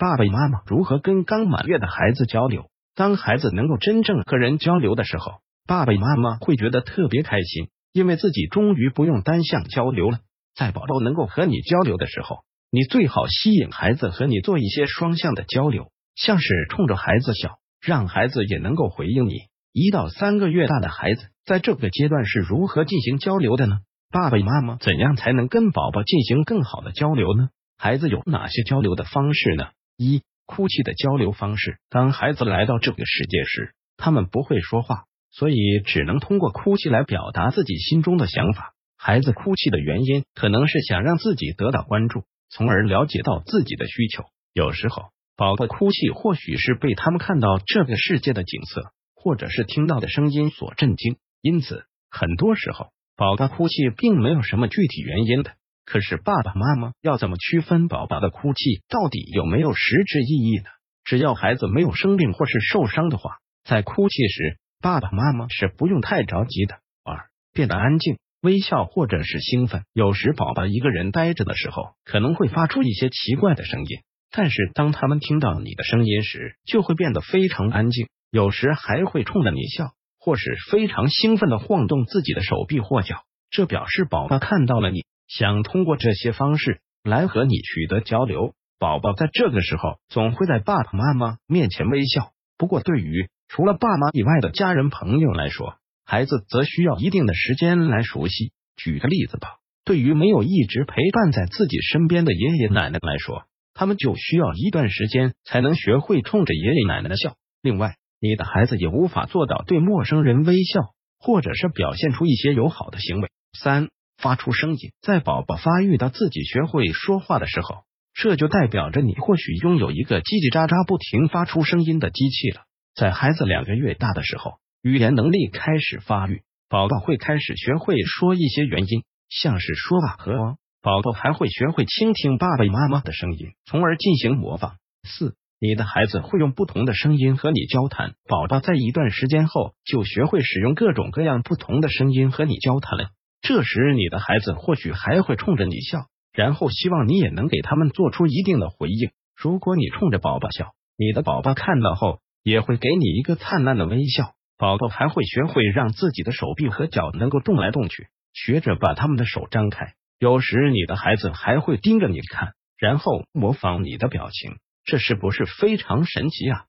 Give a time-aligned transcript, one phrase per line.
[0.00, 2.70] 爸爸妈妈如何跟刚满月的孩子交流？
[2.94, 10.20] 当孩子能够真正和人交流的时候，爸爸妈妈会觉得特别开心，因为自己终于不用单向交流了。
[10.54, 12.38] 在宝宝能够和你交流的时候，
[12.70, 19.34] 你最好吸引孩子和你做一些双向的交流，像是冲着孩子笑，让孩子也能够回应你。
[19.70, 23.80] 一到三个月大的孩子在这个阶段是如何进行交流的呢？
[24.10, 27.50] 爸爸妈妈怎样才能跟宝宝进行更好的交流呢？
[27.76, 29.66] 孩子有哪些交流的方式呢？
[30.02, 31.78] 一、哭泣的交流方式。
[31.90, 38.72] 当孩子来到这个世界时，他们不会说话，所以只能通过哭泣来表达自己心中的想法。
[38.96, 44.24] 孩子哭泣的原因可能是想让自己得到关注，从而了解到自己的需求。
[44.54, 51.18] 有时候，宝宝哭泣或许是被他们看到这个世界的景色，或者是听到的声音所震惊。
[51.42, 55.52] 因此，很多时候，宝宝哭泣并没有什么具体原因的。
[55.84, 60.64] 可是爸爸妈妈要怎么区分宝宝的哭泣到底有没有实质意义呢？
[61.02, 66.76] 只要孩子没有生病或是受伤的话，在哭泣时，爸爸妈妈是不用太着急的。
[67.04, 69.82] 二，变得安静、微笑或者是兴奋。
[69.92, 73.98] 有时宝宝一个人呆着的时候，可能会发出一些奇怪的声音，
[74.30, 78.06] 但是当他们听到你的声音时，就会变得非常安静。
[78.30, 85.04] 有时还会冲着你笑，或是非常兴奋的晃动自己的手臂或脚，这表示宝宝看到了你。
[85.30, 92.32] 想通过这些方式来和你取得交流，宝宝在这个时候总会在爸爸妈妈面前微笑。
[92.58, 98.50] 不过，对于除了爸妈以外的家人朋友来说，孩子则需要一定的时间来熟悉。
[98.74, 107.36] 举个例子吧，对于没有一直陪伴在自己身边的爷爷奶奶来说，他们就需要一段时间才能学会冲着爷爷奶奶的笑。
[107.62, 110.80] 另外，你的孩子也无法做到对陌生人微笑，
[111.20, 113.30] 或者是表现出一些友好的行为。
[113.56, 113.90] 三。
[114.20, 122.62] 发出声音，在宝宝发育到自己学会说话的时候，这就代表着你或许拥有一个叽叽喳喳不停发出声音的机器了。
[122.94, 130.56] 在孩子两个月大的时候，语言能力开始发育，宝宝会开始学会说一些原因，像是说吧和。
[130.82, 134.76] 宝宝还会学会倾听爸爸妈妈的声音，从而进行模仿。
[135.04, 138.14] 四，你的孩子会用不同的声音和你交谈。
[138.26, 143.10] 宝宝在一段时间后就学会使用各种各样不同的声音和你交谈了。
[143.42, 149.10] 这时，你的孩子或许还会冲着你笑，然后希望你也能给他们做出一定的回应。
[149.34, 154.34] 如果你冲着宝宝笑，你的宝宝看到后也会给你一个灿烂的微笑。
[154.58, 159.94] 宝宝还会学会让自己的手臂和脚能够动来动去，学着把他们的手张开。
[160.18, 164.58] 有时，你的孩子还会盯着你看，然后模仿你的表情。
[164.84, 166.64] 这是不是非常神奇啊？